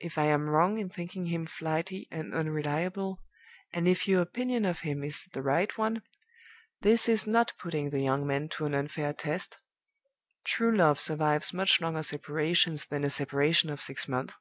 If 0.00 0.18
I 0.18 0.24
am 0.24 0.50
wrong 0.50 0.78
in 0.78 0.88
thinking 0.88 1.26
him 1.26 1.46
flighty 1.46 2.08
and 2.10 2.34
unreliable, 2.34 3.22
and 3.72 3.86
if 3.86 4.08
your 4.08 4.20
opinion 4.20 4.64
of 4.64 4.80
him 4.80 5.04
is 5.04 5.26
the 5.32 5.40
right 5.40 5.78
one, 5.78 6.02
this 6.80 7.08
is 7.08 7.28
not 7.28 7.52
putting 7.60 7.90
the 7.90 8.00
young 8.00 8.26
man 8.26 8.48
to 8.54 8.64
an 8.66 8.74
unfair 8.74 9.12
test 9.12 9.58
true 10.44 10.76
love 10.76 10.98
survives 11.00 11.54
much 11.54 11.80
longer 11.80 12.02
separations 12.02 12.86
than 12.86 13.04
a 13.04 13.08
separation 13.10 13.70
of 13.70 13.80
six 13.80 14.08
months. 14.08 14.34